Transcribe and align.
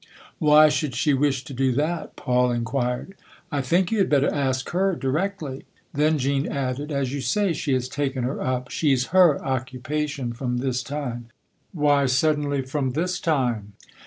"Why 0.39 0.67
should 0.67 0.95
she 0.95 1.13
wish 1.13 1.43
to 1.43 1.53
do 1.53 1.71
that?" 1.73 2.15
Paul 2.15 2.51
inquired." 2.51 3.13
I 3.51 3.61
think 3.61 3.91
you 3.91 3.99
had 3.99 4.09
better 4.09 4.33
ask 4.33 4.67
her 4.71 4.95
directly." 4.95 5.65
Then 5.93 6.17
234 6.17 6.23
THE 6.23 6.23
OTHER 6.23 6.23
HOUSE 6.23 6.23
Jean 6.23 6.57
added:" 6.57 6.91
As 7.03 7.13
you 7.13 7.21
say, 7.21 7.53
she 7.53 7.73
has 7.73 7.87
taken 7.87 8.23
her 8.23 8.41
up. 8.41 8.71
She's 8.71 9.07
her 9.13 9.39
occupation, 9.45 10.33
from 10.33 10.57
this 10.57 10.81
time."" 10.81 11.27
Why, 11.71 12.07
suddenly, 12.07 12.63
from 12.63 12.93
this 12.93 13.19
time 13.19 13.73